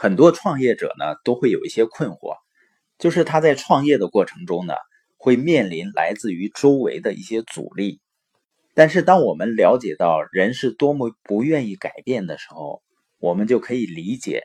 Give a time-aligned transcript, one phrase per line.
[0.00, 2.36] 很多创业者呢都会有一些困惑，
[3.00, 4.74] 就是他在创业的过程中呢，
[5.16, 8.00] 会面临来自于周围的一些阻力。
[8.74, 12.80] 但是当我们了解到人是多么不愿意改变的时候，
[13.18, 14.44] 我们就可以理解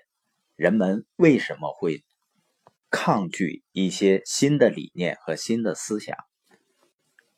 [0.55, 2.03] 人们为什么会
[2.89, 6.17] 抗拒一些新的理念和新的思想。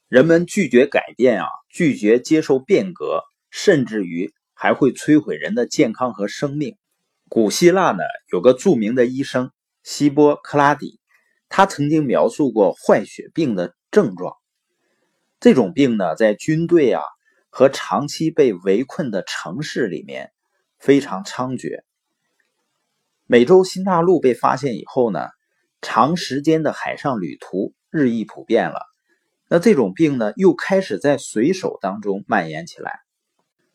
[0.08, 6.78] 人们拒绝改变啊，拒绝接受变革，甚至于还会摧毁人的健康和生命。
[7.28, 9.52] 古希腊呢，有个著名的医生
[9.82, 11.00] 希波克拉底，
[11.50, 14.36] 他曾经描述过坏血病的症状。
[15.40, 17.02] 这种病呢，在军队啊
[17.50, 20.32] 和长期被围困的城市里面
[20.78, 21.82] 非常猖獗。
[23.26, 25.28] 美洲新大陆被发现以后呢，
[25.82, 28.82] 长时间的海上旅途日益普遍了。
[29.50, 33.00] 那这种病呢，又开始在水手当中蔓延起来。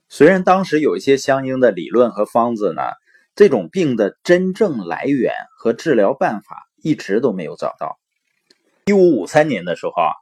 [0.09, 2.83] 虽然当时有一些相应的理论和方子呢。
[3.41, 7.99] 这种病的真正来源和治疗办法一直都没有找到。
[8.85, 10.13] 一五五三年的时候啊，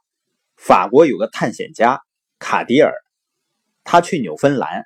[0.55, 2.01] 法国有个探险家
[2.39, 2.93] 卡迪尔，
[3.83, 4.85] 他去纽芬兰，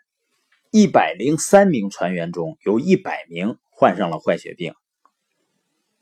[0.72, 4.74] 一百零三名船员中有一百名患上了坏血病。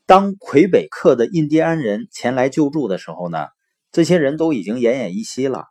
[0.06, 3.48] 当魁北克的印第安人前来救助的时候呢，
[3.90, 5.66] 这些人都已经奄奄一息了。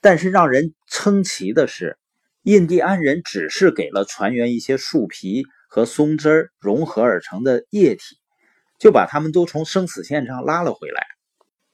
[0.00, 2.00] 但是让人称奇的是。
[2.42, 8.02] 印第安人只是给了船员一些树皮和松枝融合而成的液体，
[8.80, 11.06] 就把他们都从生死线上拉了回来。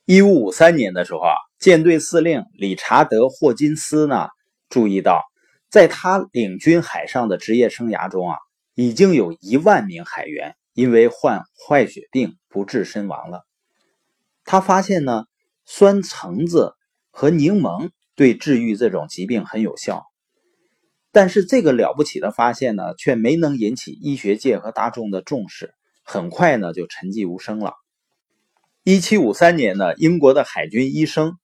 [0.05, 4.28] 一五五三年的时候啊，舰队司令理查德·霍金斯呢
[4.69, 5.22] 注意到，
[5.70, 8.36] 在他领军海上的职业生涯中啊，
[8.75, 13.47] 已经有一万名海员因为患坏血病不治身亡了。
[14.44, 15.25] 他发现呢，
[15.64, 16.75] 酸橙子
[17.10, 20.05] 和柠檬对治愈这种疾病很有效。
[21.10, 27.72] 但是这个了不起的发现呢，却没能引起医学界和大众的重视，很快呢就沉寂无声了。
[28.84, 31.38] 一七五三年呢，英国的海军医生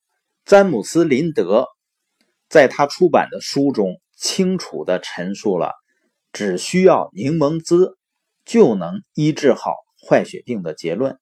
[0.44, 1.66] 詹姆斯·林德
[2.48, 5.72] 在他出版的书中清楚地陈述了
[6.32, 7.96] 只需要柠檬汁
[8.44, 9.72] 就能医治好
[10.06, 11.18] 坏血病的结论。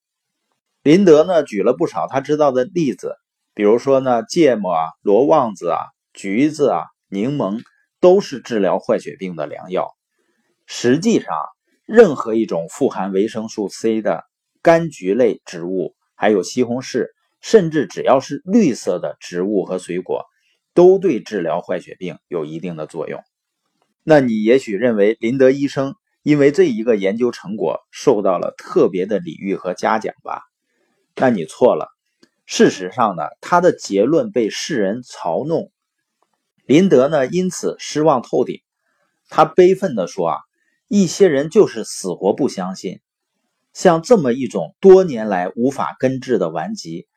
[0.83, 3.15] 林德呢举了不少他知道的例子，
[3.55, 5.79] 比如说呢芥末啊、罗望子啊、
[6.13, 7.61] 橘子啊、柠檬。
[8.03, 9.89] 都是治疗坏血病的良药。
[10.67, 11.33] 实际上，
[11.87, 14.25] 任何一种富含维生素 C 的
[14.63, 17.07] 柑橘类植物，还有西红柿，
[17.41, 20.25] 甚至只要是绿色的植物和水果，
[20.75, 23.21] 都对治疗坏血病有一定的作用。
[24.03, 30.43] 那你也许认为林德医生因为这一个研究成果受到了特别的礼遇和嘉奖吧？
[31.17, 31.89] 那你错了。
[32.47, 35.72] 事实上呢，他的结论被世人嘲弄。
[36.65, 38.61] 林德呢，因此失望透顶。
[39.29, 40.39] 他悲愤地说：“啊，
[40.87, 43.01] 一些人就是死活不相信，
[43.73, 47.09] 像这么一种多年来无法根治的顽疾，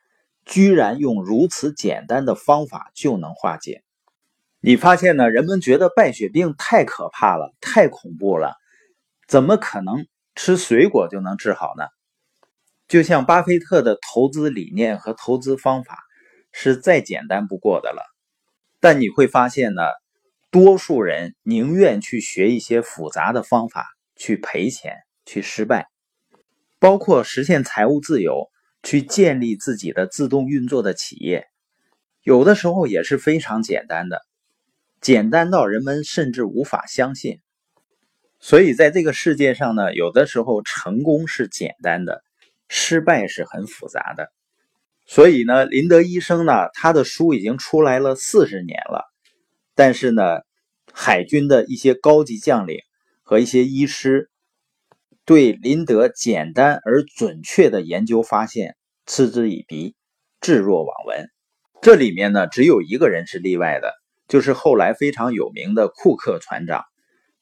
[0.45, 3.83] 居然用如此简单的方法就能化解。
[4.61, 5.29] 你发现呢？
[5.29, 8.55] 人们觉得败血病太可怕了，太恐怖了，
[9.27, 11.83] 怎么可能吃水果就能治好呢？
[12.87, 15.99] 就像巴菲特的投资理念和投资方法，
[16.51, 18.01] 是再简单不过的了。”
[18.85, 19.81] 但你会发现呢，
[20.51, 25.87] 多数人宁愿去学一些复杂的方法，去赔钱，去失败，
[26.77, 28.51] 包括实现财务自由，
[28.83, 31.47] 去建立自己的自动运作的企业，
[32.21, 34.21] 有的时候也是非常简单的，
[35.01, 37.39] 简单到人们甚至无法相信。
[38.39, 42.21] 所以在这个世界上呢，有的时候成功是简单的，
[42.69, 44.31] 失败是很复杂的。
[45.07, 49.05] 所以呢，林德医生呢，他的书已经出来了四十年了，
[49.75, 50.41] 但是呢，
[50.91, 52.79] 海军的一些高级将领
[53.21, 54.29] 和一些医师
[55.23, 59.95] 对林德简单而准确的研究发现嗤之以鼻，
[60.41, 61.29] 置若罔闻。
[61.81, 63.93] 这里面呢，只有一个人是例外的，
[64.27, 66.83] 就是后来非常有名的库克船长，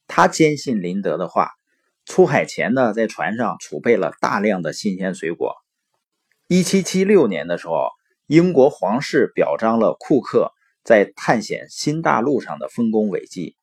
[0.06, 1.52] 他坚信林德的话，
[2.06, 5.56] 出海前呢，在船上储备了大量的新鲜水果。
[6.56, 7.88] 一七七六年的时候，
[8.28, 10.52] 英国皇室表彰了库克
[10.84, 13.56] 在探险新大陆上的丰功伟绩。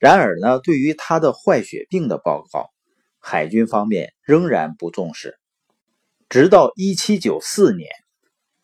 [0.00, 2.70] 然而呢，对于他的坏血病的报告，
[3.20, 5.38] 海军方面仍然不重视。
[6.28, 7.88] 直到一七九四年，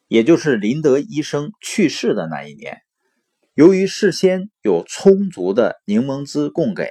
[0.08, 2.78] 也就是林德医生去世的那一年，
[3.54, 6.88] 由于事先有充足的柠檬汁供给，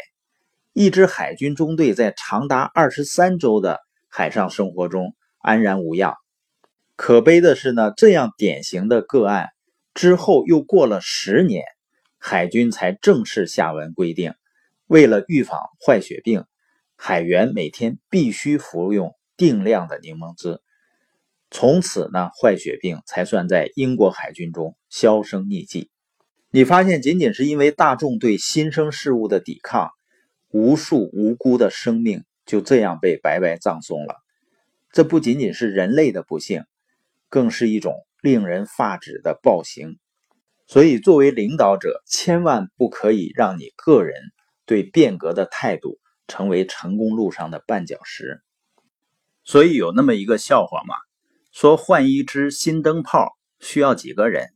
[0.71, 6.15] 一支海军中队在长达二十三周的海上生活中安然无恙。
[7.03, 9.50] 可悲的是呢，这样典型的个案
[9.95, 11.63] 之后又过了十年，
[12.19, 14.36] 海军才正式下文规定，
[14.86, 16.44] 为了预防坏血病，
[16.95, 20.62] 海员每天必须服用定量的柠檬汁。
[21.50, 25.89] 从此呢，坏血病才算在英国海军中销声匿迹。
[26.51, 29.89] 你发现，仅仅是因为大众对新生事物的抵抗，
[30.51, 34.18] 无数无辜的生命就这样被白白葬送了。
[34.92, 36.63] 这不仅仅是人类的不幸，
[37.31, 39.97] 更是一种令人发指的暴行。
[40.67, 44.21] 所以，作为领导者，千万不可以让你个人
[44.65, 45.97] 对变革的态度
[46.27, 48.43] 成为成功路上的绊脚石。
[49.43, 50.93] 所以，有那么一个笑话嘛，
[51.51, 54.49] 说换一只新灯泡需要几个人？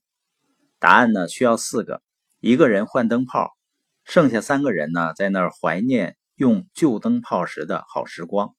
[0.77, 2.03] 答案呢，需要四个，
[2.39, 3.57] 一个人换灯泡，
[4.03, 8.53] 剩下三个人呢，在那儿怀念用旧灯泡时的好时光。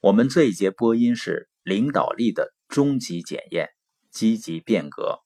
[0.00, 3.70] 我们这一节播音是领导力的终极检验，
[4.10, 5.23] 积极变革。